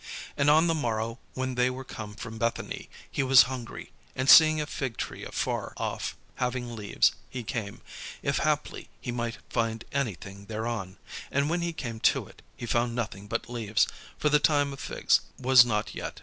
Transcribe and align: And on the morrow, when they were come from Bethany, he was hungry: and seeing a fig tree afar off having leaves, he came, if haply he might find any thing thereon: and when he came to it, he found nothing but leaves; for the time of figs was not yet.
And 0.35 0.49
on 0.49 0.65
the 0.65 0.73
morrow, 0.73 1.19
when 1.35 1.53
they 1.53 1.69
were 1.69 1.83
come 1.83 2.15
from 2.15 2.39
Bethany, 2.39 2.89
he 3.11 3.21
was 3.21 3.43
hungry: 3.43 3.91
and 4.15 4.27
seeing 4.27 4.59
a 4.59 4.65
fig 4.65 4.97
tree 4.97 5.23
afar 5.23 5.75
off 5.77 6.17
having 6.37 6.75
leaves, 6.75 7.11
he 7.29 7.43
came, 7.43 7.81
if 8.23 8.39
haply 8.39 8.89
he 8.99 9.11
might 9.11 9.37
find 9.51 9.85
any 9.91 10.15
thing 10.15 10.45
thereon: 10.45 10.97
and 11.29 11.51
when 11.51 11.61
he 11.61 11.71
came 11.71 11.99
to 11.99 12.25
it, 12.27 12.41
he 12.57 12.65
found 12.65 12.95
nothing 12.95 13.27
but 13.27 13.47
leaves; 13.47 13.87
for 14.17 14.29
the 14.29 14.39
time 14.39 14.73
of 14.73 14.79
figs 14.79 15.19
was 15.37 15.63
not 15.63 15.93
yet. 15.93 16.19